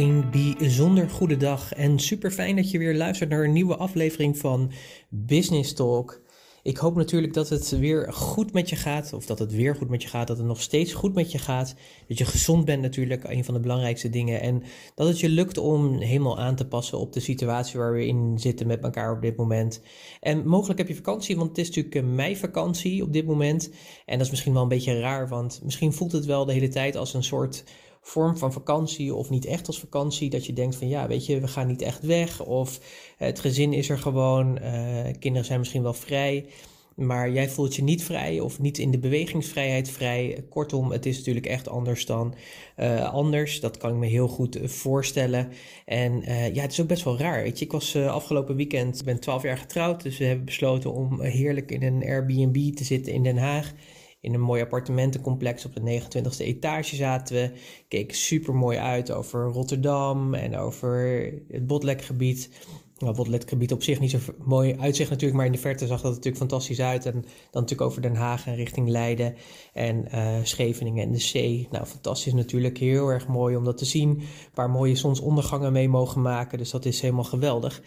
[0.00, 4.38] Een bijzonder goede dag en super fijn dat je weer luistert naar een nieuwe aflevering
[4.38, 4.72] van
[5.08, 6.20] Business Talk.
[6.62, 9.88] Ik hoop natuurlijk dat het weer goed met je gaat, of dat het weer goed
[9.88, 11.74] met je gaat, dat het nog steeds goed met je gaat.
[12.08, 14.40] Dat je gezond bent natuurlijk, een van de belangrijkste dingen.
[14.40, 14.62] En
[14.94, 18.38] dat het je lukt om helemaal aan te passen op de situatie waar we in
[18.38, 19.82] zitten met elkaar op dit moment.
[20.20, 23.70] En mogelijk heb je vakantie, want het is natuurlijk eh, meivakantie op dit moment.
[24.06, 26.68] En dat is misschien wel een beetje raar, want misschien voelt het wel de hele
[26.68, 27.64] tijd als een soort
[28.10, 30.30] vorm van vakantie of niet echt als vakantie.
[30.30, 32.42] Dat je denkt van ja, weet je, we gaan niet echt weg.
[32.44, 32.80] Of
[33.16, 36.46] het gezin is er gewoon, uh, kinderen zijn misschien wel vrij.
[36.94, 40.44] Maar jij voelt je niet vrij of niet in de bewegingsvrijheid vrij.
[40.48, 42.34] Kortom, het is natuurlijk echt anders dan
[42.78, 43.60] uh, anders.
[43.60, 45.48] Dat kan ik me heel goed voorstellen.
[45.84, 46.22] En
[46.54, 47.42] ja, het is ook best wel raar.
[47.42, 50.02] Weet je, ik was afgelopen weekend, ik ben 12 jaar getrouwd.
[50.02, 53.72] Dus we hebben besloten om heerlijk in een Airbnb te zitten in Den Haag
[54.20, 57.52] in een mooi appartementencomplex op de 29e etage zaten we.
[57.88, 62.50] Keken super mooi uit over Rotterdam en over het Botlekgebied.
[62.98, 66.10] Nou, Botlekgebied op zich niet zo mooi uitzicht natuurlijk, maar in de verte zag dat
[66.10, 67.06] natuurlijk fantastisch uit.
[67.06, 69.34] En dan natuurlijk over Den Haag en richting Leiden
[69.72, 71.68] en uh, Scheveningen en de zee.
[71.70, 74.22] Nou, fantastisch natuurlijk, heel erg mooi om dat te zien.
[74.54, 77.82] Paar mooie zonsondergangen mee mogen maken, dus dat is helemaal geweldig.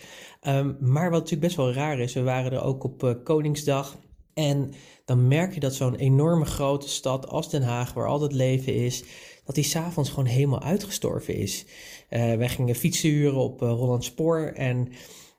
[0.47, 3.97] Um, maar wat natuurlijk best wel raar is, we waren er ook op uh, Koningsdag...
[4.33, 4.73] En
[5.05, 8.75] dan merk je dat zo'n enorme grote stad als Den Haag, waar al dat leven
[8.75, 9.03] is,
[9.45, 11.65] dat die s'avonds gewoon helemaal uitgestorven is.
[12.09, 14.13] Uh, wij gingen fietsen huren op uh, Holland
[14.53, 14.87] en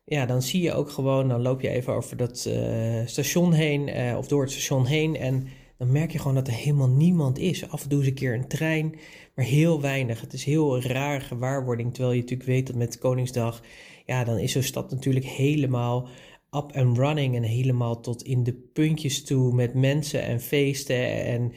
[0.05, 4.16] ja, dan zie je ook gewoon, dan loop je even over dat uh, station heen
[4.16, 5.47] of door het station heen en
[5.78, 7.69] dan merk je gewoon dat er helemaal niemand is.
[7.71, 8.94] Af en toe is een keer een trein,
[9.34, 10.21] maar heel weinig.
[10.21, 13.62] Het is heel raar gewaarwording, terwijl je natuurlijk weet dat met Koningsdag,
[14.06, 16.09] ja, dan is zo'n stad natuurlijk helemaal
[16.55, 21.53] up and running en helemaal tot in de puntjes toe met mensen en feesten en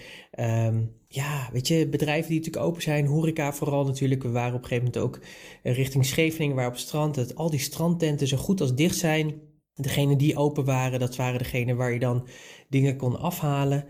[0.66, 4.24] um, ja, weet je, bedrijven die natuurlijk open zijn, horeca vooral natuurlijk.
[4.24, 5.20] We waren op een gegeven moment ook
[5.64, 9.42] richting Scheveningen, waar op strand, dat al die strandtenten zo goed als dicht zijn.
[9.74, 12.28] Degene die open waren, dat waren degene waar je dan
[12.70, 13.86] dingen kon afhalen.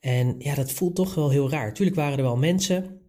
[0.00, 1.74] En ja, dat voelt toch wel heel raar.
[1.74, 3.00] Tuurlijk waren er wel mensen,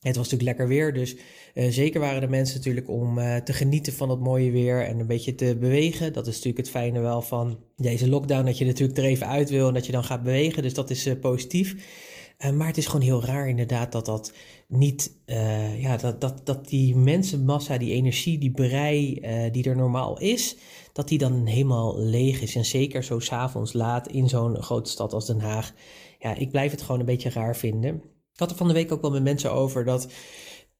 [0.00, 1.16] het was natuurlijk lekker weer, dus
[1.54, 4.98] uh, zeker waren de mensen natuurlijk om uh, te genieten van het mooie weer en
[4.98, 6.12] een beetje te bewegen.
[6.12, 9.50] Dat is natuurlijk het fijne wel van deze lockdown, dat je natuurlijk er even uit
[9.50, 10.62] wil en dat je dan gaat bewegen.
[10.62, 11.76] Dus dat is uh, positief.
[12.54, 14.32] maar het is gewoon heel raar inderdaad dat dat
[14.68, 15.16] niet,
[15.76, 19.20] ja, dat, dat, dat die mensenmassa, die energie, die brei
[19.52, 20.56] die er normaal is,
[20.92, 22.56] dat die dan helemaal leeg is.
[22.56, 25.72] En zeker zo s'avonds laat in zo'n grote stad als Den Haag.
[26.18, 28.02] Ja, ik blijf het gewoon een beetje raar vinden.
[28.36, 30.08] Ik had er van de week ook wel met mensen over dat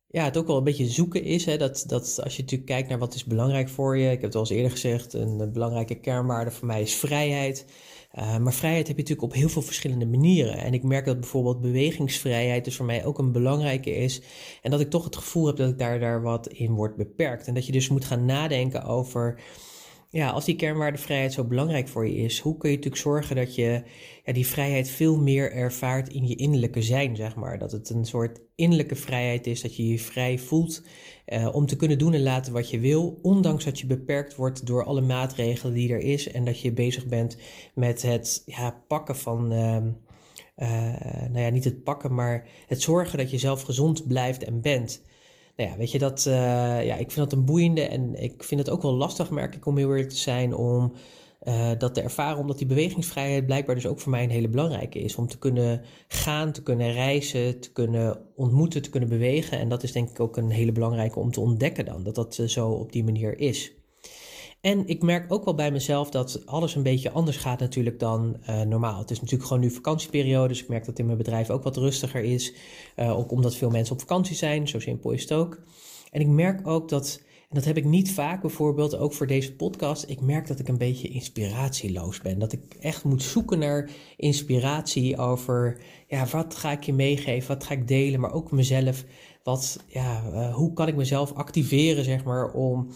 [0.08, 1.44] ja, het ook wel een beetje zoeken is.
[1.44, 1.56] Hè?
[1.56, 4.04] Dat, dat als je natuurlijk kijkt naar wat is belangrijk voor je.
[4.04, 7.64] Ik heb het al eens eerder gezegd, een belangrijke kernwaarde voor mij is vrijheid.
[8.18, 10.58] Uh, maar vrijheid heb je natuurlijk op heel veel verschillende manieren.
[10.58, 14.20] En ik merk dat bijvoorbeeld bewegingsvrijheid dus voor mij ook een belangrijke is.
[14.62, 17.46] En dat ik toch het gevoel heb dat ik daar, daar wat in word beperkt.
[17.46, 19.40] En dat je dus moet gaan nadenken over
[20.16, 23.54] ja, als die kernwaardevrijheid zo belangrijk voor je is, hoe kun je natuurlijk zorgen dat
[23.54, 23.82] je
[24.24, 27.58] ja, die vrijheid veel meer ervaart in je innerlijke zijn, zeg maar.
[27.58, 30.82] Dat het een soort innerlijke vrijheid is, dat je je vrij voelt
[31.26, 34.66] uh, om te kunnen doen en laten wat je wil, ondanks dat je beperkt wordt
[34.66, 37.36] door alle maatregelen die er is en dat je bezig bent
[37.74, 39.52] met het ja, pakken van.
[39.52, 39.76] Uh,
[40.56, 40.68] uh,
[41.30, 45.02] nou ja, niet het pakken, maar het zorgen dat je zelf gezond blijft en bent
[45.56, 46.34] nou ja, weet je, dat, uh,
[46.84, 49.66] ja, ik vind dat een boeiende en ik vind het ook wel lastig, merk ik,
[49.66, 50.92] om heel eerlijk te zijn, om
[51.48, 54.98] uh, dat te ervaren, omdat die bewegingsvrijheid blijkbaar dus ook voor mij een hele belangrijke
[54.98, 55.16] is.
[55.16, 59.58] Om te kunnen gaan, te kunnen reizen, te kunnen ontmoeten, te kunnen bewegen.
[59.58, 62.38] En dat is denk ik ook een hele belangrijke om te ontdekken dan, dat dat
[62.38, 63.72] uh, zo op die manier is.
[64.66, 68.36] En ik merk ook wel bij mezelf dat alles een beetje anders gaat natuurlijk dan
[68.48, 68.98] uh, normaal.
[68.98, 71.76] Het is natuurlijk gewoon nu vakantieperiode, dus ik merk dat in mijn bedrijf ook wat
[71.76, 72.54] rustiger is.
[72.96, 75.60] Uh, ook omdat veel mensen op vakantie zijn, zo simpel is het ook.
[76.10, 79.54] En ik merk ook dat en dat heb ik niet vaak bijvoorbeeld, ook voor deze
[79.54, 80.04] podcast.
[80.08, 82.38] Ik merk dat ik een beetje inspiratieloos ben.
[82.38, 87.64] Dat ik echt moet zoeken naar inspiratie over, ja, wat ga ik je meegeven, wat
[87.64, 89.04] ga ik delen, maar ook mezelf.
[89.42, 92.88] Wat, ja, uh, hoe kan ik mezelf activeren, zeg maar, om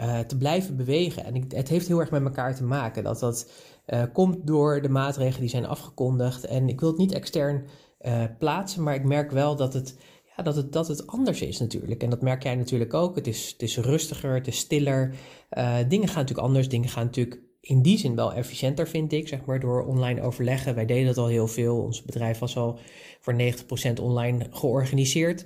[0.00, 1.24] uh, te blijven bewegen.
[1.24, 3.04] En ik, het heeft heel erg met elkaar te maken.
[3.04, 3.50] Dat dat
[3.86, 6.44] uh, komt door de maatregelen die zijn afgekondigd.
[6.44, 7.64] En ik wil het niet extern
[8.38, 9.96] plaatsen, maar ik merk wel dat het
[10.44, 12.02] dat, het, dat het anders is natuurlijk.
[12.02, 13.16] En dat merk jij natuurlijk ook.
[13.16, 15.14] Het is, het is rustiger, het is stiller.
[15.88, 16.68] Dingen gaan natuurlijk anders.
[16.68, 20.74] Dingen gaan natuurlijk in die zin wel efficiënter, vind ik, zeg maar, door online overleggen.
[20.74, 21.76] Wij deden het al heel veel.
[21.76, 22.78] Ons bedrijf was al
[23.20, 25.44] voor 90% online georganiseerd.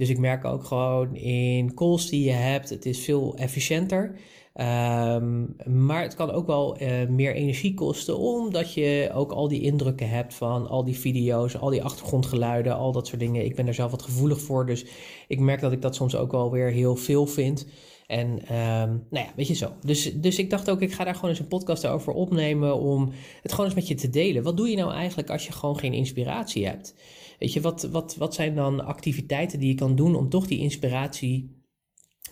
[0.00, 4.14] Dus ik merk ook gewoon in calls die je hebt, het is veel efficiënter.
[4.54, 9.60] Um, maar het kan ook wel uh, meer energie kosten, omdat je ook al die
[9.60, 13.44] indrukken hebt van al die video's, al die achtergrondgeluiden, al dat soort dingen.
[13.44, 14.84] Ik ben er zelf wat gevoelig voor, dus
[15.28, 17.66] ik merk dat ik dat soms ook wel weer heel veel vind.
[18.06, 19.70] En um, nou ja, weet je zo.
[19.84, 23.12] Dus, dus ik dacht ook, ik ga daar gewoon eens een podcast over opnemen om
[23.42, 24.42] het gewoon eens met je te delen.
[24.42, 26.94] Wat doe je nou eigenlijk als je gewoon geen inspiratie hebt?
[27.40, 30.58] Weet je, wat, wat, wat zijn dan activiteiten die je kan doen om toch die
[30.58, 31.50] inspiratie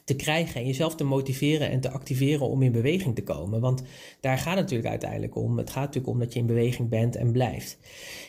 [0.09, 3.61] te krijgen en jezelf te motiveren en te activeren om in beweging te komen.
[3.61, 3.83] Want
[4.21, 5.59] daar gaat het natuurlijk uiteindelijk om.
[5.59, 7.79] Het gaat natuurlijk om dat je in beweging bent en blijft.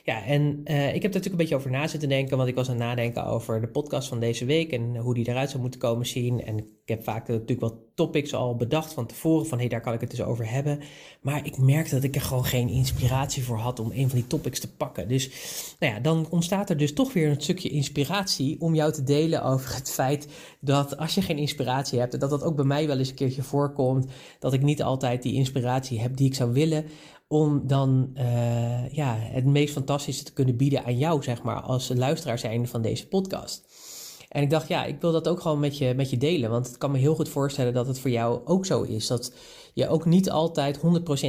[0.04, 2.70] Ja, en uh, ik heb natuurlijk een beetje over na zitten denken, want ik was
[2.70, 5.80] aan het nadenken over de podcast van deze week en hoe die eruit zou moeten
[5.80, 6.44] komen zien.
[6.44, 9.82] En ik heb vaak natuurlijk wat topics al bedacht van tevoren, van hé, hey, daar
[9.82, 10.80] kan ik het dus over hebben.
[11.22, 14.28] Maar ik merkte dat ik er gewoon geen inspiratie voor had om een van die
[14.28, 15.08] topics te pakken.
[15.08, 15.30] Dus
[15.80, 19.44] nou ja, dan ontstaat er dus toch weer een stukje inspiratie om jou te delen
[19.44, 20.28] over het feit
[20.60, 23.44] dat als je geen inspiratie hebt, dat dat ook bij mij wel eens een keertje
[23.44, 24.07] voorkomt,
[24.39, 26.86] dat ik niet altijd die inspiratie heb die ik zou willen
[27.27, 31.92] om dan uh, ja, het meest fantastische te kunnen bieden aan jou, zeg maar, als
[31.95, 33.68] luisteraar zijn van deze podcast.
[34.30, 36.50] En ik dacht, ja, ik wil dat ook gewoon met je, met je delen.
[36.50, 39.07] Want ik kan me heel goed voorstellen dat het voor jou ook zo is.
[39.07, 39.33] Dat
[39.80, 40.81] je ook niet altijd 100%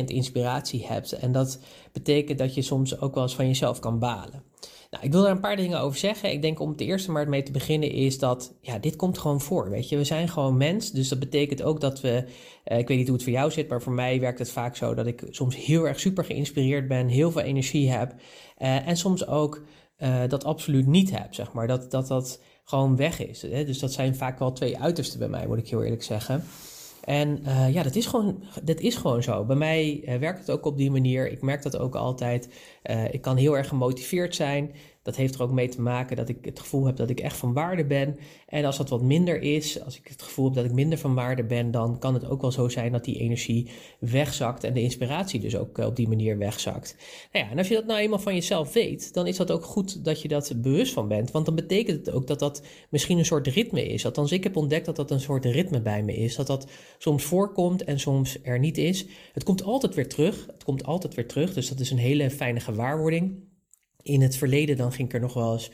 [0.04, 1.12] inspiratie hebt.
[1.12, 1.58] En dat
[1.92, 4.42] betekent dat je soms ook wel eens van jezelf kan balen.
[4.90, 6.32] Nou, ik wil er een paar dingen over zeggen.
[6.32, 9.40] Ik denk om het eerste maar mee te beginnen is dat, ja, dit komt gewoon
[9.40, 9.96] voor, weet je.
[9.96, 12.24] We zijn gewoon mens, dus dat betekent ook dat we,
[12.64, 14.76] eh, ik weet niet hoe het voor jou zit, maar voor mij werkt het vaak
[14.76, 18.14] zo dat ik soms heel erg super geïnspireerd ben, heel veel energie heb
[18.58, 19.62] uh, en soms ook
[19.98, 21.66] uh, dat absoluut niet heb, zeg maar.
[21.66, 23.42] Dat dat, dat gewoon weg is.
[23.42, 23.64] Hè?
[23.64, 26.44] Dus dat zijn vaak wel twee uitersten bij mij, moet ik heel eerlijk zeggen.
[27.04, 29.44] En uh, ja, dat is, gewoon, dat is gewoon zo.
[29.44, 31.30] Bij mij uh, werkt het ook op die manier.
[31.30, 32.48] Ik merk dat ook altijd.
[32.90, 34.70] Uh, ik kan heel erg gemotiveerd zijn.
[35.02, 37.36] Dat heeft er ook mee te maken dat ik het gevoel heb dat ik echt
[37.36, 38.18] van waarde ben.
[38.46, 41.14] En als dat wat minder is, als ik het gevoel heb dat ik minder van
[41.14, 43.70] waarde ben, dan kan het ook wel zo zijn dat die energie
[44.00, 46.96] wegzakt en de inspiratie dus ook op die manier wegzakt.
[47.32, 49.64] Nou ja, en als je dat nou eenmaal van jezelf weet, dan is dat ook
[49.64, 51.30] goed dat je dat bewust van bent.
[51.30, 54.04] Want dan betekent het ook dat dat misschien een soort ritme is.
[54.04, 56.36] Althans, ik heb ontdekt dat dat een soort ritme bij me is.
[56.36, 59.06] Dat dat soms voorkomt en soms er niet is.
[59.32, 60.46] Het komt altijd weer terug.
[60.46, 61.54] Het komt altijd weer terug.
[61.54, 63.48] Dus dat is een hele fijne gewaarwording
[64.02, 65.70] in het verleden dan ging ik er nog wel eens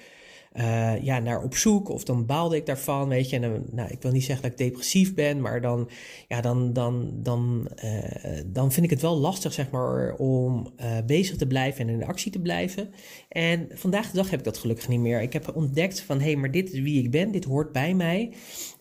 [0.57, 1.89] uh, ja, naar op zoek.
[1.89, 3.37] Of dan baalde ik daarvan, weet je.
[3.37, 5.91] En dan, nou, ik wil niet zeggen dat ik depressief ben, maar dan,
[6.29, 10.99] ja, dan, dan, dan, uh, dan vind ik het wel lastig, zeg maar, om uh,
[11.07, 12.91] bezig te blijven en in actie te blijven.
[13.29, 15.23] En vandaag de dag heb ik dat gelukkig niet meer.
[15.23, 17.95] Ik heb ontdekt van, hé, hey, maar dit is wie ik ben, dit hoort bij
[17.95, 18.33] mij.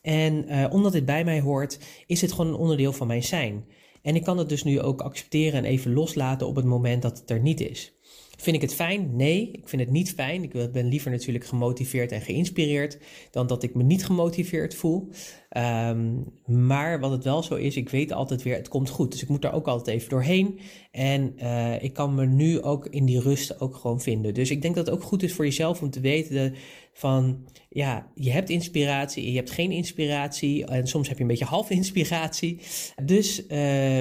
[0.02, 3.66] En omdat dit bij mij hoort, is het gewoon een onderdeel van mijn zijn.
[4.02, 7.20] En ik kan het dus nu ook accepteren en even loslaten op het moment dat
[7.20, 7.95] het er niet is.
[8.38, 9.16] Vind ik het fijn?
[9.16, 10.44] Nee, ik vind het niet fijn.
[10.44, 12.98] Ik ben liever natuurlijk gemotiveerd en geïnspireerd
[13.32, 15.10] dan dat ik me niet gemotiveerd voel.
[15.58, 19.12] Um, maar wat het wel zo is, ik weet altijd weer, het komt goed.
[19.12, 20.60] Dus ik moet daar ook altijd even doorheen.
[20.92, 24.34] En uh, ik kan me nu ook in die rust ook gewoon vinden.
[24.34, 26.56] Dus ik denk dat het ook goed is voor jezelf om te weten
[26.94, 30.66] van, ja, je hebt inspiratie, je hebt geen inspiratie.
[30.66, 32.60] En soms heb je een beetje half inspiratie.
[33.04, 33.48] Dus uh,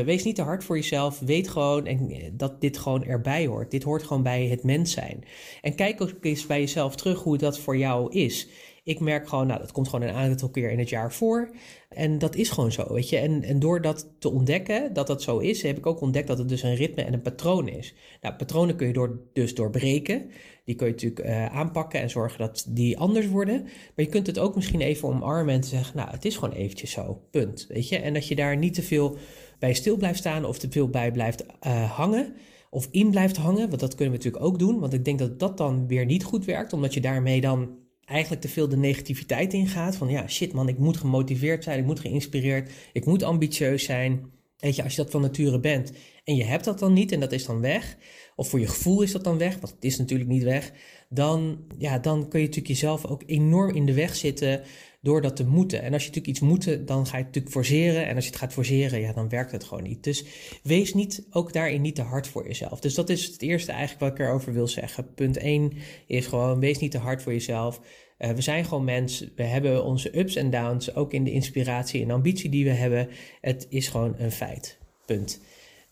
[0.00, 1.18] wees niet te hard voor jezelf.
[1.18, 3.70] Weet gewoon en, dat dit gewoon erbij hoort.
[3.70, 5.24] Dit hoort gewoon bij het mens zijn.
[5.62, 8.48] En kijk ook eens bij jezelf terug hoe dat voor jou is.
[8.84, 11.50] Ik merk gewoon, nou, dat komt gewoon een aantal keer in het jaar voor.
[11.88, 13.16] En dat is gewoon zo, weet je.
[13.16, 16.38] En, en door dat te ontdekken, dat dat zo is, heb ik ook ontdekt dat
[16.38, 17.94] het dus een ritme en een patroon is.
[18.20, 20.30] Nou, patronen kun je door, dus doorbreken.
[20.64, 23.62] Die kun je natuurlijk uh, aanpakken en zorgen dat die anders worden.
[23.62, 26.90] Maar je kunt het ook misschien even omarmen en zeggen, nou, het is gewoon eventjes
[26.90, 27.98] zo, punt, weet je.
[27.98, 29.16] En dat je daar niet te veel
[29.58, 32.34] bij stil blijft staan of te veel bij blijft uh, hangen
[32.70, 33.68] of in blijft hangen.
[33.68, 34.80] Want dat kunnen we natuurlijk ook doen.
[34.80, 38.40] Want ik denk dat dat dan weer niet goed werkt, omdat je daarmee dan eigenlijk
[38.40, 39.96] te veel de negativiteit ingaat.
[39.96, 44.32] Van ja, shit man, ik moet gemotiveerd zijn, ik moet geïnspireerd, ik moet ambitieus zijn.
[44.64, 45.92] Weet als je dat van nature bent
[46.24, 47.96] en je hebt dat dan niet en dat is dan weg,
[48.36, 50.72] of voor je gevoel is dat dan weg, want het is natuurlijk niet weg,
[51.08, 54.62] dan, ja, dan kun je natuurlijk jezelf ook enorm in de weg zitten
[55.04, 55.82] door dat te moeten.
[55.82, 58.06] En als je natuurlijk iets moet, dan ga je het natuurlijk forceren.
[58.06, 60.04] En als je het gaat forceren, ja, dan werkt het gewoon niet.
[60.04, 60.24] Dus
[60.62, 62.80] wees niet, ook daarin niet te hard voor jezelf.
[62.80, 65.14] Dus dat is het eerste eigenlijk wat ik erover wil zeggen.
[65.14, 65.72] Punt 1
[66.06, 67.80] is gewoon, wees niet te hard voor jezelf.
[68.24, 69.24] Uh, we zijn gewoon mens.
[69.36, 73.08] We hebben onze ups en downs, ook in de inspiratie en ambitie die we hebben.
[73.40, 74.78] Het is gewoon een feit.
[75.06, 75.40] Punt.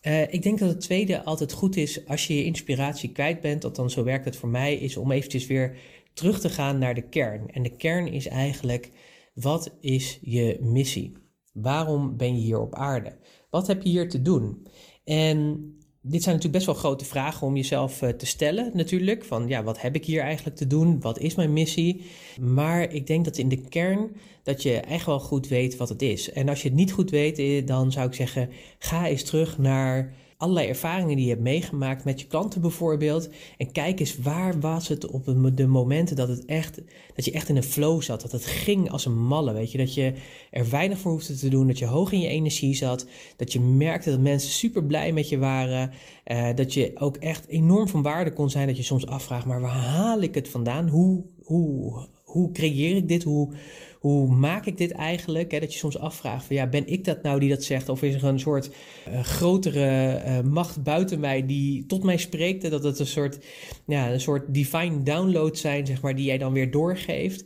[0.01, 3.63] Uh, ik denk dat het tweede altijd goed is als je je inspiratie kwijt bent,
[3.63, 5.77] althans zo werkt het voor mij, is om eventjes weer
[6.13, 7.51] terug te gaan naar de kern.
[7.51, 8.89] En de kern is eigenlijk,
[9.33, 11.13] wat is je missie?
[11.53, 13.17] Waarom ben je hier op aarde?
[13.49, 14.67] Wat heb je hier te doen?
[15.03, 15.67] En
[16.05, 19.25] dit zijn natuurlijk best wel grote vragen om jezelf uh, te stellen, natuurlijk.
[19.25, 21.01] Van ja, wat heb ik hier eigenlijk te doen?
[21.01, 22.01] Wat is mijn missie?
[22.41, 26.01] Maar ik denk dat in de kern dat je echt wel goed weet wat het
[26.01, 26.31] is.
[26.31, 29.57] En als je het niet goed weet, eh, dan zou ik zeggen: ga eens terug
[29.57, 30.13] naar
[30.43, 33.29] allerlei ervaringen die je hebt meegemaakt met je klanten bijvoorbeeld.
[33.57, 36.81] En kijk eens waar was het op de momenten dat, het echt,
[37.15, 38.21] dat je echt in een flow zat.
[38.21, 39.77] Dat het ging als een malle, weet je.
[39.77, 40.13] Dat je
[40.51, 41.67] er weinig voor hoefde te doen.
[41.67, 43.05] Dat je hoog in je energie zat.
[43.35, 45.91] Dat je merkte dat mensen super blij met je waren.
[46.27, 48.67] Uh, dat je ook echt enorm van waarde kon zijn.
[48.67, 50.87] Dat je soms afvraagt, maar waar haal ik het vandaan?
[50.89, 53.23] Hoe, hoe, hoe creëer ik dit?
[53.23, 53.53] Hoe
[54.03, 55.51] hoe maak ik dit eigenlijk?
[55.51, 57.89] Hè, dat je soms afvraagt van ja, ben ik dat nou die dat zegt?
[57.89, 58.69] Of is er een soort
[59.09, 62.69] uh, grotere uh, macht buiten mij die tot mij spreekt?
[62.69, 63.45] Dat het een soort,
[63.85, 67.45] ja, een soort divine download zijn, zeg maar, die jij dan weer doorgeeft.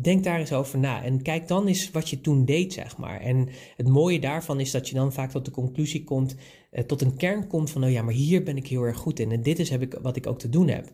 [0.00, 3.20] Denk daar eens over na en kijk dan eens wat je toen deed, zeg maar.
[3.20, 6.36] En het mooie daarvan is dat je dan vaak tot de conclusie komt,
[6.72, 9.20] uh, tot een kern komt van, oh ja, maar hier ben ik heel erg goed
[9.20, 10.92] in en dit is heb ik, wat ik ook te doen heb.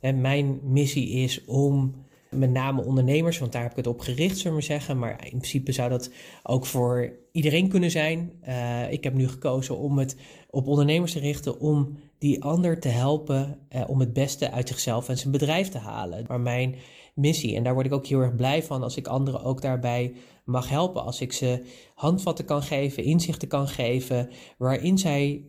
[0.00, 1.94] En mijn missie is om
[2.38, 4.98] met name ondernemers, want daar heb ik het op gericht, zullen we zeggen.
[4.98, 6.10] Maar in principe zou dat
[6.42, 8.32] ook voor iedereen kunnen zijn.
[8.48, 10.16] Uh, ik heb nu gekozen om het
[10.50, 15.08] op ondernemers te richten, om die ander te helpen uh, om het beste uit zichzelf
[15.08, 16.24] en zijn bedrijf te halen.
[16.28, 16.74] Maar mijn
[17.14, 20.14] missie, en daar word ik ook heel erg blij van als ik anderen ook daarbij
[20.44, 21.04] mag helpen.
[21.04, 21.64] Als ik ze
[21.94, 25.44] handvatten kan geven, inzichten kan geven, waarin zij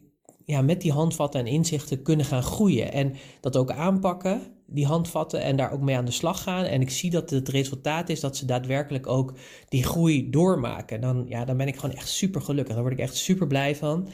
[0.46, 2.92] ja, met die handvatten en inzichten kunnen gaan groeien.
[2.92, 6.64] En dat ook aanpakken, die handvatten, en daar ook mee aan de slag gaan.
[6.64, 9.34] En ik zie dat het resultaat is dat ze daadwerkelijk ook
[9.70, 11.02] die groei doormaken.
[11.02, 12.74] Dan, ja, dan ben ik gewoon echt super gelukkig.
[12.74, 14.08] Daar word ik echt super blij van.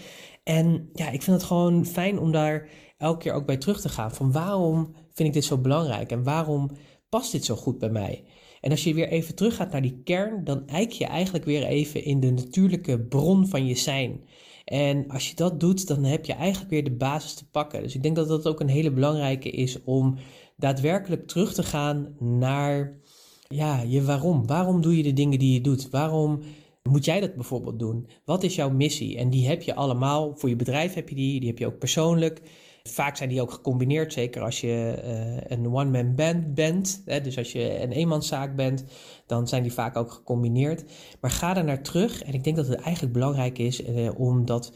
[0.44, 3.90] En ja, ik vind het gewoon fijn om daar elke keer ook bij terug te
[3.90, 4.12] gaan.
[4.12, 6.72] Van waarom vind ik dit zo belangrijk en waarom
[7.10, 8.24] past dit zo goed bij mij?
[8.62, 12.04] En als je weer even teruggaat naar die kern, dan eik je eigenlijk weer even
[12.04, 14.24] in de natuurlijke bron van je zijn.
[14.66, 17.84] En als je dat doet, dan heb je eigenlijk weer de basis te pakken.
[17.84, 20.18] Dus ik denk dat dat ook een hele belangrijke is om
[20.64, 23.00] daadwerkelijk terug te gaan naar
[23.48, 24.48] ja, je waarom.
[24.48, 25.90] Waarom doe je de dingen die je doet?
[25.90, 26.40] Waarom
[26.84, 28.08] moet jij dat bijvoorbeeld doen?
[28.26, 29.18] Wat is jouw missie?
[29.18, 30.38] En die heb je allemaal.
[30.38, 32.42] Voor je bedrijf heb je die, die heb je ook persoonlijk.
[32.84, 37.02] Vaak zijn die ook gecombineerd, zeker als je uh, een one-man band bent.
[37.06, 38.86] Hè, dus als je een eenmanszaak bent,
[39.26, 40.84] dan zijn die vaak ook gecombineerd.
[41.22, 42.24] Maar ga er naar terug.
[42.24, 44.74] En ik denk dat het eigenlijk belangrijk is uh, om, dat,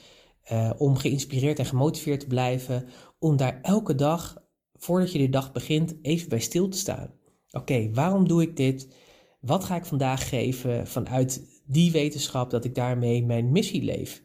[0.52, 2.86] uh, om geïnspireerd en gemotiveerd te blijven.
[3.20, 4.46] Om daar elke dag,
[4.78, 7.14] voordat je de dag begint, even bij stil te staan.
[7.52, 8.96] Oké, waarom doe ik dit?
[9.42, 14.24] Wat ga ik vandaag geven vanuit die wetenschap dat ik daarmee mijn missie leef?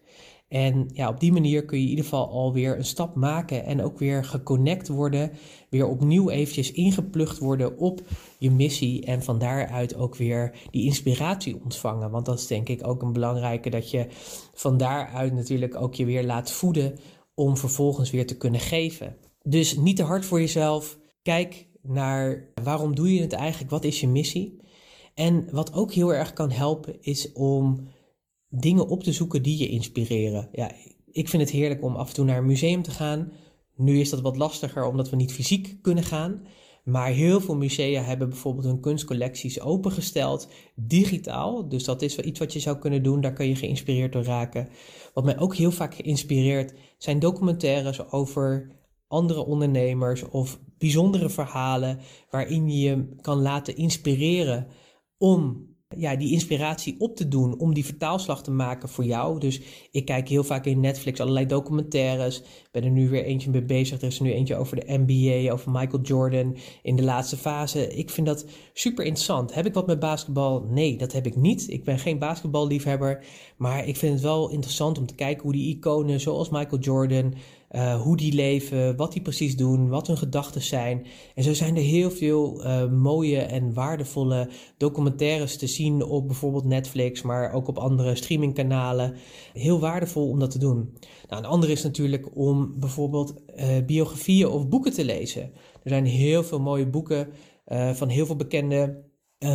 [0.52, 3.82] En ja, op die manier kun je in ieder geval alweer een stap maken en
[3.82, 5.32] ook weer geconnect worden,
[5.70, 8.00] weer opnieuw eventjes ingeplucht worden op
[8.38, 12.10] je missie en van daaruit ook weer die inspiratie ontvangen.
[12.10, 14.06] Want dat is denk ik ook een belangrijke, dat je
[14.54, 16.98] van daaruit natuurlijk ook je weer laat voeden
[17.34, 19.16] om vervolgens weer te kunnen geven.
[19.42, 20.98] Dus niet te hard voor jezelf.
[21.22, 24.60] Kijk naar waarom doe je het eigenlijk, wat is je missie?
[25.14, 27.88] En wat ook heel erg kan helpen is om
[28.48, 30.48] dingen op te zoeken die je inspireren.
[30.52, 30.72] Ja,
[31.10, 33.32] ik vind het heerlijk om af en toe naar een museum te gaan.
[33.76, 36.46] Nu is dat wat lastiger omdat we niet fysiek kunnen gaan.
[36.84, 41.68] Maar heel veel musea hebben bijvoorbeeld hun kunstcollecties opengesteld, digitaal.
[41.68, 44.24] Dus dat is wel iets wat je zou kunnen doen, daar kun je geïnspireerd door
[44.24, 44.68] raken.
[45.14, 48.70] Wat mij ook heel vaak geïnspireerd zijn documentaires over
[49.12, 51.98] andere ondernemers of bijzondere verhalen
[52.30, 54.66] waarin je je kan laten inspireren
[55.18, 59.40] om ja, die inspiratie op te doen om die vertaalslag te maken voor jou.
[59.40, 62.42] Dus ik kijk heel vaak in Netflix allerlei documentaires.
[62.70, 64.00] Ben er nu weer eentje mee bezig.
[64.00, 67.94] Er is nu eentje over de NBA, over Michael Jordan in de laatste fase.
[67.94, 69.54] Ik vind dat super interessant.
[69.54, 70.66] Heb ik wat met basketbal?
[70.70, 71.70] Nee, dat heb ik niet.
[71.70, 73.24] Ik ben geen basketballiefhebber.
[73.56, 77.34] Maar ik vind het wel interessant om te kijken hoe die iconen zoals Michael Jordan
[77.72, 81.06] uh, hoe die leven, wat die precies doen, wat hun gedachten zijn.
[81.34, 86.64] En zo zijn er heel veel uh, mooie en waardevolle documentaires te zien op bijvoorbeeld
[86.64, 89.14] Netflix, maar ook op andere streamingkanalen.
[89.52, 90.96] Heel waardevol om dat te doen.
[91.28, 95.42] Nou, een andere is natuurlijk om bijvoorbeeld uh, biografieën of boeken te lezen.
[95.82, 97.28] Er zijn heel veel mooie boeken
[97.92, 99.04] van heel veel bekende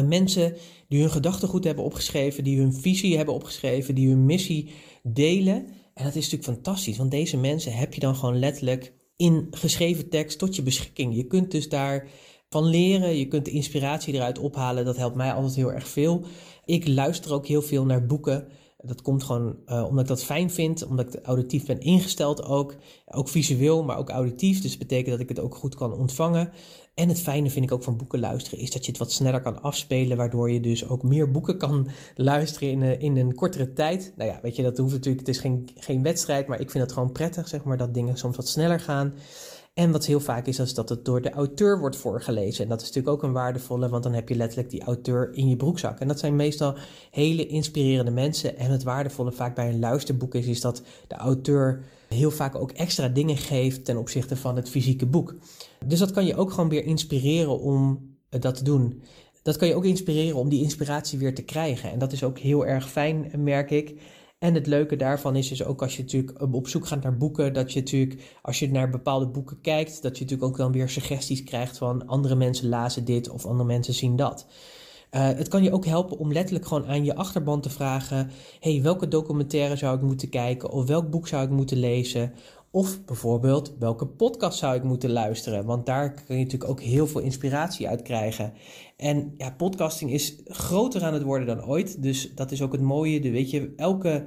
[0.05, 0.53] mensen
[0.87, 4.69] die hun gedachtegoed hebben opgeschreven, die hun visie hebben opgeschreven, die hun missie
[5.03, 5.65] delen.
[5.97, 10.09] En dat is natuurlijk fantastisch, want deze mensen heb je dan gewoon letterlijk in geschreven
[10.09, 11.15] tekst tot je beschikking.
[11.15, 12.07] Je kunt dus daar
[12.49, 14.85] van leren, je kunt de inspiratie eruit ophalen.
[14.85, 16.25] Dat helpt mij altijd heel erg veel.
[16.65, 18.47] Ik luister ook heel veel naar boeken.
[18.77, 22.75] Dat komt gewoon uh, omdat ik dat fijn vind, omdat ik auditief ben ingesteld ook.
[23.05, 24.61] Ook visueel, maar ook auditief.
[24.61, 26.51] Dus dat betekent dat ik het ook goed kan ontvangen.
[26.97, 29.41] En het fijne vind ik ook van boeken luisteren, is dat je het wat sneller
[29.41, 33.73] kan afspelen, waardoor je dus ook meer boeken kan luisteren in, een, in een kortere
[33.73, 34.13] tijd.
[34.15, 36.83] Nou ja, weet je, dat hoeft natuurlijk, het is geen, geen wedstrijd, maar ik vind
[36.83, 39.13] het gewoon prettig, zeg maar, dat dingen soms wat sneller gaan.
[39.77, 42.63] En wat heel vaak is, is dat het door de auteur wordt voorgelezen.
[42.63, 45.49] En dat is natuurlijk ook een waardevolle, want dan heb je letterlijk die auteur in
[45.49, 45.99] je broekzak.
[45.99, 46.75] En dat zijn meestal
[47.11, 48.57] hele inspirerende mensen.
[48.57, 52.71] En het waardevolle vaak bij een luisterboek is, is dat de auteur heel vaak ook
[52.71, 55.35] extra dingen geeft ten opzichte van het fysieke boek.
[55.85, 59.01] Dus dat kan je ook gewoon weer inspireren om dat te doen.
[59.43, 61.91] Dat kan je ook inspireren om die inspiratie weer te krijgen.
[61.91, 64.01] En dat is ook heel erg fijn, merk ik.
[64.39, 67.53] En het leuke daarvan is dus ook als je natuurlijk op zoek gaat naar boeken,
[67.53, 70.89] dat je natuurlijk, als je naar bepaalde boeken kijkt, dat je natuurlijk ook dan weer
[70.89, 74.47] suggesties krijgt van andere mensen lazen dit of andere mensen zien dat.
[75.11, 78.81] Uh, het kan je ook helpen om letterlijk gewoon aan je achterban te vragen: hey,
[78.81, 80.69] welke documentaire zou ik moeten kijken?
[80.69, 82.33] Of welk boek zou ik moeten lezen?
[82.77, 85.65] Of bijvoorbeeld, welke podcast zou ik moeten luisteren?
[85.65, 88.53] Want daar kun je natuurlijk ook heel veel inspiratie uit krijgen.
[88.97, 92.01] En ja, podcasting is groter aan het worden dan ooit.
[92.01, 93.19] Dus dat is ook het mooie.
[93.19, 94.25] De, weet je, elke,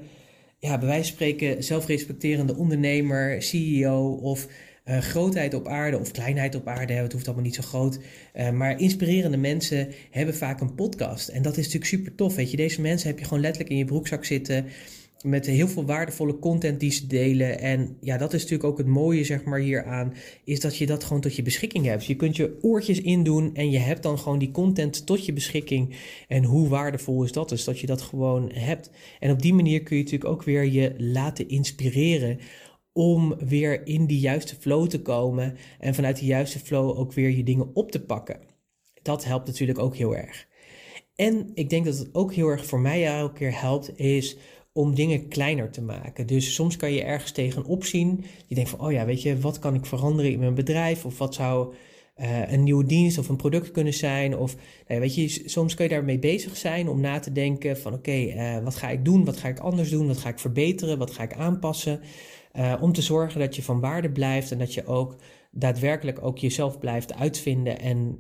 [0.58, 4.46] ja, bij wijze van spreken, zelfrespecterende ondernemer, CEO of
[4.84, 7.98] uh, grootheid op aarde of kleinheid op aarde, het hoeft allemaal niet zo groot.
[8.34, 11.28] Uh, maar inspirerende mensen hebben vaak een podcast.
[11.28, 12.34] En dat is natuurlijk super tof.
[12.34, 14.66] Weet je, deze mensen heb je gewoon letterlijk in je broekzak zitten
[15.24, 17.58] met heel veel waardevolle content die ze delen.
[17.58, 21.04] En ja, dat is natuurlijk ook het mooie, zeg maar, hieraan, is dat je dat
[21.04, 22.06] gewoon tot je beschikking hebt.
[22.06, 25.96] Je kunt je oortjes indoen en je hebt dan gewoon die content tot je beschikking.
[26.28, 28.90] En hoe waardevol is dat dus, dat je dat gewoon hebt.
[29.20, 32.38] En op die manier kun je natuurlijk ook weer je laten inspireren
[32.92, 37.30] om weer in die juiste flow te komen en vanuit die juiste flow ook weer
[37.30, 38.40] je dingen op te pakken.
[39.02, 40.48] Dat helpt natuurlijk ook heel erg.
[41.14, 44.36] En ik denk dat het ook heel erg voor mij elke keer helpt, is
[44.72, 46.26] om dingen kleiner te maken.
[46.26, 48.24] Dus soms kan je ergens tegenop zien.
[48.46, 51.04] Je denkt van, oh ja, weet je, wat kan ik veranderen in mijn bedrijf?
[51.04, 51.74] Of wat zou
[52.16, 54.36] uh, een nieuwe dienst of een product kunnen zijn?
[54.36, 54.56] Of
[54.88, 58.16] nou weet je, soms kun je daarmee bezig zijn om na te denken van, oké,
[58.16, 59.24] uh, wat ga ik doen?
[59.24, 60.06] Wat ga ik anders doen?
[60.06, 60.98] Wat ga ik verbeteren?
[60.98, 62.00] Wat ga ik aanpassen?
[62.56, 65.16] Uh, om te zorgen dat je van waarde blijft en dat je ook
[65.50, 68.18] daadwerkelijk ook jezelf blijft uitvinden en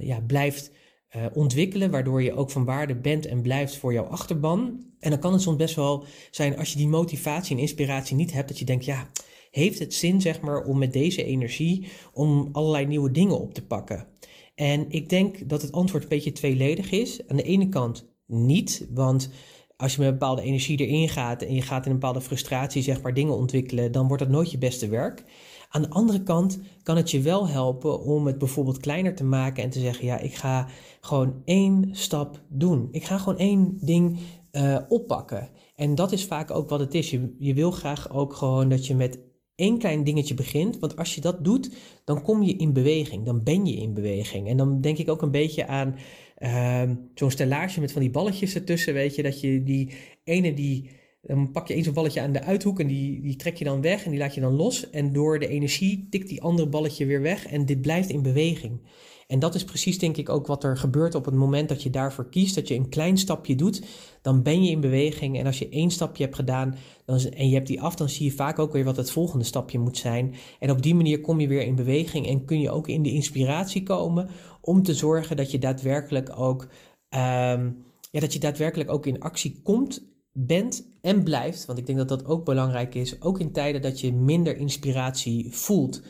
[0.00, 0.70] ja, blijft
[1.16, 4.86] uh, ontwikkelen, waardoor je ook van waarde bent en blijft voor jouw achterban.
[5.00, 8.32] En dan kan het soms best wel zijn als je die motivatie en inspiratie niet
[8.32, 9.08] hebt, dat je denkt, ja,
[9.50, 13.66] heeft het zin zeg maar om met deze energie om allerlei nieuwe dingen op te
[13.66, 14.06] pakken?
[14.54, 17.26] En ik denk dat het antwoord een beetje tweeledig is.
[17.26, 19.30] Aan de ene kant niet, want
[19.76, 22.82] als je met een bepaalde energie erin gaat en je gaat in een bepaalde frustratie
[22.82, 25.24] zeg maar dingen ontwikkelen, dan wordt dat nooit je beste werk.
[25.68, 29.62] Aan de andere kant kan het je wel helpen om het bijvoorbeeld kleiner te maken
[29.62, 30.68] en te zeggen: ja, ik ga
[31.00, 32.88] gewoon één stap doen.
[32.90, 34.18] Ik ga gewoon één ding
[34.52, 35.48] uh, oppakken.
[35.74, 37.10] En dat is vaak ook wat het is.
[37.10, 39.18] Je, je wil graag ook gewoon dat je met
[39.54, 40.78] één klein dingetje begint.
[40.78, 41.70] Want als je dat doet,
[42.04, 43.24] dan kom je in beweging.
[43.24, 44.48] Dan ben je in beweging.
[44.48, 45.96] En dan denk ik ook een beetje aan
[46.38, 46.82] uh,
[47.14, 48.94] zo'n stellage met van die balletjes ertussen.
[48.94, 52.42] Weet je, dat je die ene die dan pak je eens een balletje aan de
[52.42, 54.90] uithoek en die, die trek je dan weg en die laat je dan los.
[54.90, 58.80] En door de energie tikt die andere balletje weer weg en dit blijft in beweging.
[59.28, 61.90] En dat is precies denk ik ook wat er gebeurt op het moment dat je
[61.90, 62.54] daarvoor kiest.
[62.54, 63.82] Dat je een klein stapje doet,
[64.22, 65.38] dan ben je in beweging.
[65.38, 68.24] En als je één stapje hebt gedaan dan, en je hebt die af, dan zie
[68.24, 70.34] je vaak ook weer wat het volgende stapje moet zijn.
[70.58, 73.12] En op die manier kom je weer in beweging en kun je ook in de
[73.12, 74.28] inspiratie komen
[74.60, 76.62] om te zorgen dat je daadwerkelijk ook,
[77.10, 80.06] um, ja, dat je daadwerkelijk ook in actie komt
[80.46, 84.00] bent en blijft, want ik denk dat dat ook belangrijk is, ook in tijden dat
[84.00, 86.02] je minder inspiratie voelt.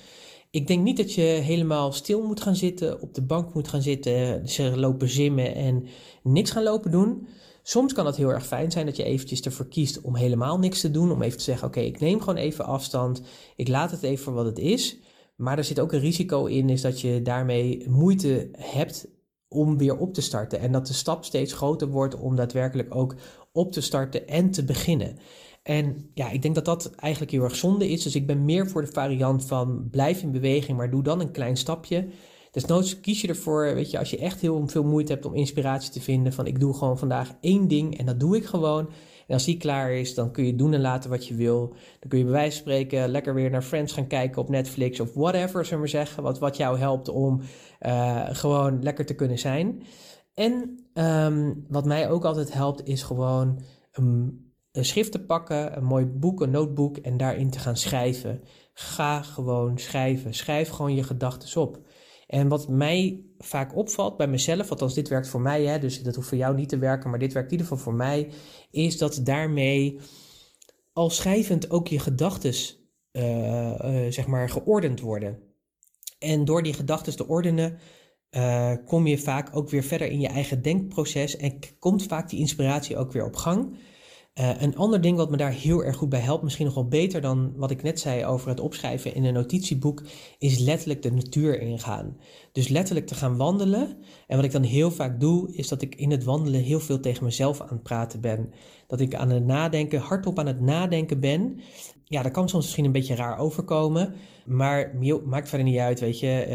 [0.51, 3.83] Ik denk niet dat je helemaal stil moet gaan zitten, op de bank moet gaan
[3.83, 4.43] zitten,
[4.79, 5.85] lopen zimmen en
[6.23, 7.27] niks gaan lopen doen.
[7.62, 10.81] Soms kan het heel erg fijn zijn dat je eventjes ervoor kiest om helemaal niks
[10.81, 13.23] te doen, om even te zeggen: Oké, ik neem gewoon even afstand,
[13.57, 14.99] ik laat het even wat het is.
[15.37, 19.09] Maar er zit ook een risico in, is dat je daarmee moeite hebt
[19.49, 20.61] om weer op te starten.
[20.61, 23.15] En dat de stap steeds groter wordt om daadwerkelijk ook
[23.53, 25.19] op te starten en te beginnen.
[25.63, 28.03] En ja, ik denk dat dat eigenlijk heel erg zonde is.
[28.03, 31.31] Dus ik ben meer voor de variant van blijf in beweging, maar doe dan een
[31.31, 32.09] klein stapje.
[32.51, 35.91] Desnoods kies je ervoor, weet je, als je echt heel veel moeite hebt om inspiratie
[35.91, 38.89] te vinden, van ik doe gewoon vandaag één ding en dat doe ik gewoon.
[39.29, 41.69] En als die klaar is, dan kun je doen en laten wat je wil.
[42.01, 45.01] Dan kun je bij wijze van spreken lekker weer naar Friends gaan kijken op Netflix
[45.01, 46.23] of whatever, zullen we zeggen.
[46.23, 47.41] Wat, wat jou helpt om
[47.81, 49.83] uh, gewoon lekker te kunnen zijn.
[50.35, 53.61] En ehm, wat mij ook altijd helpt, is gewoon
[53.93, 58.43] een, een schrift te pakken, een mooi boek, een notebook en daarin te gaan schrijven.
[58.73, 60.35] Ga gewoon schrijven.
[60.35, 61.79] Schrijf gewoon je gedachten op.
[62.29, 66.14] En wat mij vaak opvalt bij mezelf, althans dit werkt voor mij, hè, dus dat
[66.14, 68.31] hoeft voor jou niet te werken, maar dit werkt in ieder geval voor mij,
[68.71, 70.01] is dat daarmee
[70.93, 72.55] al schrijvend ook je gedachten
[73.12, 75.38] uh, uh, zeg maar geordend worden.
[76.19, 77.79] En door die gedachten te ordenen,
[78.31, 82.38] uh, kom je vaak ook weer verder in je eigen denkproces en komt vaak die
[82.38, 83.77] inspiratie ook weer op gang.
[84.40, 86.88] Uh, een ander ding wat me daar heel erg goed bij helpt, misschien nog wel
[86.88, 90.03] beter dan wat ik net zei over het opschrijven in een notitieboek,
[90.38, 92.16] is letterlijk de natuur ingaan.
[92.53, 93.96] Dus letterlijk te gaan wandelen.
[94.27, 97.01] En wat ik dan heel vaak doe, is dat ik in het wandelen heel veel
[97.01, 98.53] tegen mezelf aan het praten ben.
[98.87, 101.61] Dat ik aan het nadenken, hardop aan het nadenken ben
[102.09, 104.14] ja, dat kan soms misschien een beetje raar overkomen.
[104.44, 104.94] Maar
[105.25, 106.47] maakt verder niet uit, weet je.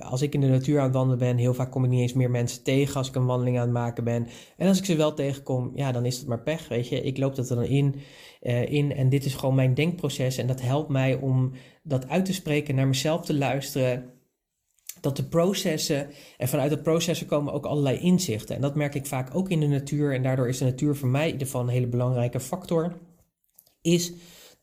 [0.00, 2.00] Uh, als ik in de natuur aan het wandelen ben, heel vaak kom ik niet
[2.00, 4.26] eens meer mensen tegen als ik een wandeling aan het maken ben.
[4.56, 7.02] En als ik ze wel tegenkom, ja, dan is het maar pech, weet je.
[7.02, 7.94] Ik loop dat er dan in,
[8.42, 10.36] uh, in en dit is gewoon mijn denkproces.
[10.38, 14.10] En dat helpt mij om dat uit te spreken, naar mezelf te luisteren.
[15.00, 18.54] Dat de processen, en vanuit dat processen komen ook allerlei inzichten.
[18.56, 20.14] En dat merk ik vaak ook in de natuur.
[20.14, 22.92] En daardoor is de natuur voor mij geval een hele belangrijke factor.
[23.82, 24.12] Is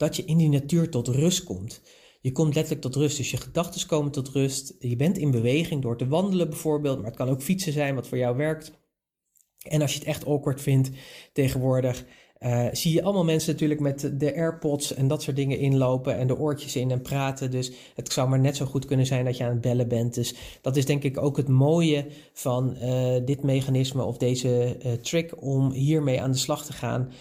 [0.01, 1.81] dat je in die natuur tot rust komt.
[2.21, 4.75] Je komt letterlijk tot rust, dus je gedachten komen tot rust.
[4.79, 8.07] Je bent in beweging door te wandelen bijvoorbeeld, maar het kan ook fietsen zijn wat
[8.07, 8.71] voor jou werkt.
[9.67, 10.89] En als je het echt awkward vindt
[11.33, 12.05] tegenwoordig,
[12.45, 16.27] uh, zie je allemaal mensen natuurlijk met de AirPods en dat soort dingen inlopen en
[16.27, 17.51] de oortjes in en praten.
[17.51, 20.13] Dus het zou maar net zo goed kunnen zijn dat je aan het bellen bent.
[20.13, 24.91] Dus dat is denk ik ook het mooie van uh, dit mechanisme of deze uh,
[24.91, 27.11] trick om hiermee aan de slag te gaan.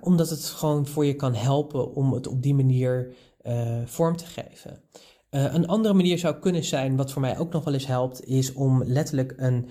[0.00, 3.14] omdat het gewoon voor je kan helpen om het op die manier
[3.84, 4.80] vorm te geven.
[5.30, 8.52] een andere manier zou kunnen zijn, wat voor mij ook nog wel eens helpt, is
[8.52, 9.68] om letterlijk een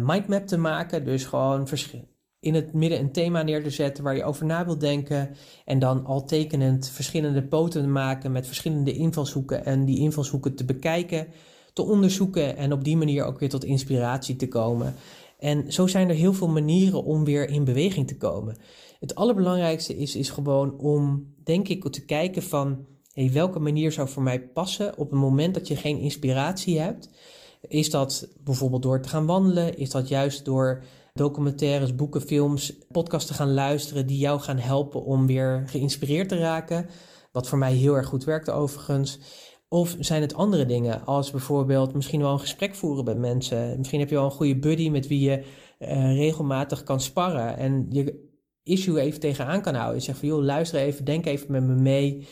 [0.00, 1.04] mindmap te maken.
[1.04, 2.11] Dus gewoon verschillende
[2.42, 5.36] in het midden een thema neer te zetten waar je over na wilt denken.
[5.64, 9.64] En dan al tekenend verschillende poten te maken met verschillende invalshoeken.
[9.64, 11.26] En die invalshoeken te bekijken,
[11.72, 14.94] te onderzoeken en op die manier ook weer tot inspiratie te komen.
[15.38, 18.56] En zo zijn er heel veel manieren om weer in beweging te komen.
[19.00, 24.08] Het allerbelangrijkste is, is gewoon om, denk ik, te kijken van hey, welke manier zou
[24.08, 27.10] voor mij passen op het moment dat je geen inspiratie hebt.
[27.68, 29.76] Is dat bijvoorbeeld door te gaan wandelen?
[29.78, 35.04] Is dat juist door documentaires, boeken, films, podcasts te gaan luisteren die jou gaan helpen
[35.04, 36.86] om weer geïnspireerd te raken.
[37.32, 39.18] Wat voor mij heel erg goed werkt overigens.
[39.68, 43.78] Of zijn het andere dingen, als bijvoorbeeld misschien wel een gesprek voeren met mensen.
[43.78, 45.44] Misschien heb je wel een goede buddy met wie je
[45.78, 48.30] uh, regelmatig kan sparren en je
[48.62, 49.96] issue even tegenaan kan houden.
[49.96, 52.28] Je zegt van joh, luister even, denk even met me mee.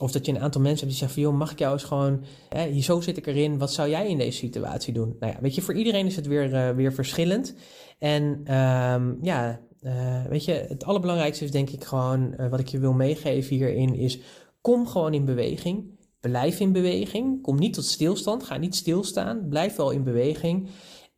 [0.00, 1.84] Of dat je een aantal mensen hebt die zeggen van, joh, mag ik jou eens
[1.84, 5.16] gewoon, hè, zo zit ik erin, wat zou jij in deze situatie doen?
[5.20, 7.54] Nou ja, weet je, voor iedereen is het weer, uh, weer verschillend.
[7.98, 12.68] En um, ja, uh, weet je, het allerbelangrijkste is denk ik gewoon, uh, wat ik
[12.68, 14.18] je wil meegeven hierin, is
[14.60, 15.98] kom gewoon in beweging.
[16.20, 17.42] Blijf in beweging.
[17.42, 18.42] Kom niet tot stilstand.
[18.42, 19.48] Ga niet stilstaan.
[19.48, 20.68] Blijf wel in beweging.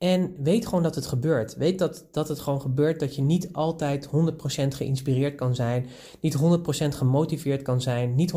[0.02, 1.56] En weet gewoon dat het gebeurt.
[1.56, 4.10] Weet dat, dat het gewoon gebeurt dat je niet altijd 100%
[4.68, 5.86] geïnspireerd kan zijn.
[6.20, 6.38] Niet 100%
[6.88, 8.14] gemotiveerd kan zijn.
[8.14, 8.32] Niet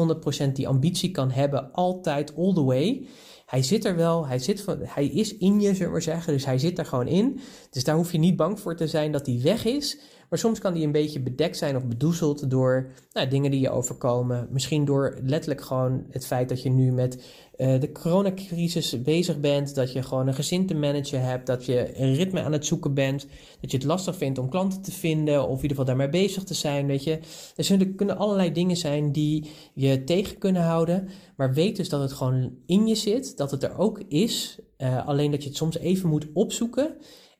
[0.45, 1.71] 100% die ambitie kan hebben.
[1.71, 3.07] Altijd all the way.
[3.45, 4.27] Hij zit er wel.
[4.27, 6.33] Hij, zit van, hij is in je, zullen we zeggen.
[6.33, 7.39] Dus hij zit er gewoon in.
[7.69, 9.99] Dus daar hoef je niet bang voor te zijn dat hij weg is.
[10.35, 13.69] Maar soms kan die een beetje bedekt zijn of bedoezeld door nou, dingen die je
[13.69, 14.47] overkomen.
[14.51, 17.15] Misschien door letterlijk gewoon het feit dat je nu met
[17.57, 19.75] uh, de coronacrisis bezig bent.
[19.75, 21.47] Dat je gewoon een gezin te managen hebt.
[21.47, 23.27] Dat je een ritme aan het zoeken bent.
[23.61, 25.43] Dat je het lastig vindt om klanten te vinden.
[25.43, 26.87] Of in ieder geval daarmee bezig te zijn.
[26.87, 27.19] Weet je.
[27.55, 31.09] Er kunnen allerlei dingen zijn die je tegen kunnen houden.
[31.35, 33.37] Maar weet dus dat het gewoon in je zit.
[33.37, 34.59] Dat het er ook is.
[34.77, 36.95] Uh, alleen dat je het soms even moet opzoeken.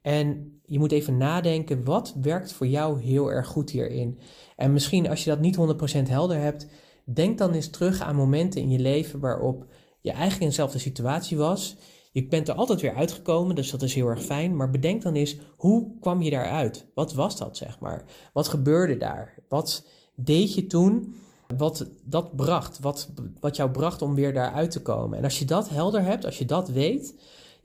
[0.05, 4.19] En je moet even nadenken, wat werkt voor jou heel erg goed hierin?
[4.55, 6.67] En misschien als je dat niet 100% helder hebt,
[7.03, 9.65] denk dan eens terug aan momenten in je leven waarop
[10.01, 11.75] je eigenlijk in dezelfde situatie was.
[12.11, 14.55] Je bent er altijd weer uitgekomen, dus dat is heel erg fijn.
[14.55, 16.85] Maar bedenk dan eens, hoe kwam je daaruit?
[16.93, 18.03] Wat was dat, zeg maar?
[18.33, 19.33] Wat gebeurde daar?
[19.49, 21.15] Wat deed je toen?
[21.57, 22.79] Wat dat bracht?
[22.79, 25.17] Wat, wat jou bracht om weer daaruit te komen?
[25.17, 27.15] En als je dat helder hebt, als je dat weet,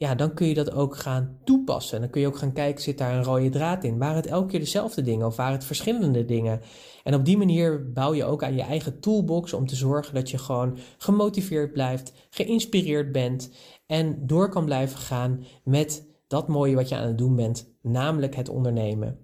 [0.01, 1.95] ja, dan kun je dat ook gaan toepassen.
[1.95, 3.99] En dan kun je ook gaan kijken, zit daar een rode draad in?
[3.99, 6.61] Waren het elke keer dezelfde dingen of waren het verschillende dingen?
[7.05, 10.31] En op die manier bouw je ook aan je eigen toolbox om te zorgen dat
[10.31, 13.51] je gewoon gemotiveerd blijft, geïnspireerd bent
[13.87, 18.37] en door kan blijven gaan met dat mooie wat je aan het doen bent, namelijk
[18.37, 19.19] het ondernemen.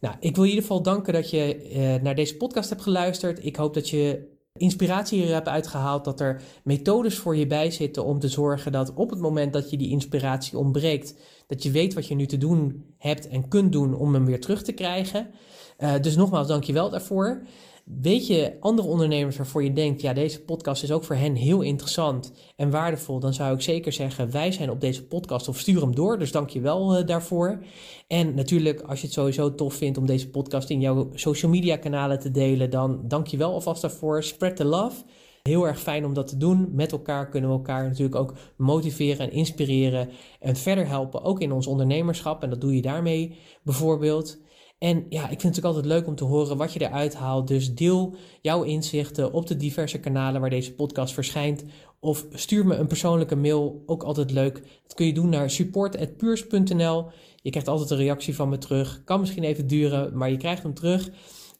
[0.00, 3.44] Nou, ik wil in ieder geval danken dat je uh, naar deze podcast hebt geluisterd.
[3.44, 8.04] Ik hoop dat je inspiratie hier hebt uitgehaald, dat er methodes voor je bij zitten
[8.04, 11.14] om te zorgen dat op het moment dat je die inspiratie ontbreekt,
[11.46, 14.40] dat je weet wat je nu te doen hebt en kunt doen om hem weer
[14.40, 15.30] terug te krijgen.
[15.78, 17.42] Uh, dus nogmaals, dank je wel daarvoor.
[17.86, 21.60] Weet je andere ondernemers waarvoor je denkt, ja, deze podcast is ook voor hen heel
[21.60, 25.80] interessant en waardevol, dan zou ik zeker zeggen, wij zijn op deze podcast of stuur
[25.80, 26.18] hem door.
[26.18, 27.64] Dus dank je wel uh, daarvoor.
[28.06, 31.76] En natuurlijk, als je het sowieso tof vindt om deze podcast in jouw social media
[31.76, 34.22] kanalen te delen, dan dank je wel alvast daarvoor.
[34.22, 35.04] Spread the love.
[35.42, 36.68] Heel erg fijn om dat te doen.
[36.72, 40.08] Met elkaar kunnen we elkaar natuurlijk ook motiveren en inspireren
[40.40, 42.42] en verder helpen, ook in ons ondernemerschap.
[42.42, 44.38] En dat doe je daarmee bijvoorbeeld.
[44.78, 47.48] En ja, ik vind het natuurlijk altijd leuk om te horen wat je eruit haalt.
[47.48, 51.64] Dus deel jouw inzichten op de diverse kanalen waar deze podcast verschijnt.
[52.00, 54.54] Of stuur me een persoonlijke mail, ook altijd leuk.
[54.82, 57.06] Dat kun je doen naar support.puurs.nl.
[57.42, 59.02] Je krijgt altijd een reactie van me terug.
[59.04, 61.10] Kan misschien even duren, maar je krijgt hem terug.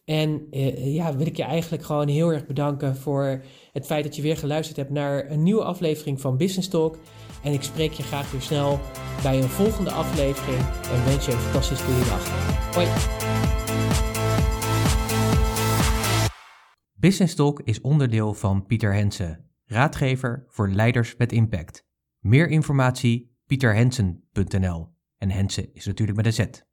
[0.04, 4.16] En eh, ja, wil ik je eigenlijk gewoon heel erg bedanken voor het feit dat
[4.16, 6.98] je weer geluisterd hebt naar een nieuwe aflevering van Business Talk.
[7.42, 8.80] En ik spreek je graag weer snel
[9.22, 10.58] bij een volgende aflevering.
[10.92, 12.28] En wens je een fantastisch goede dag.
[12.74, 12.86] Hoi.
[16.94, 21.86] Business Talk is onderdeel van Pieter Hensen, raadgever voor leiders met impact.
[22.18, 26.64] Meer informatie pieterhensen.nl en Hensen is natuurlijk met een Z.